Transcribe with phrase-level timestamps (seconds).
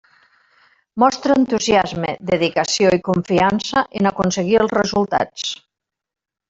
[1.03, 5.51] Mostra entusiasme, dedicació i confiança en aconseguir els resultats.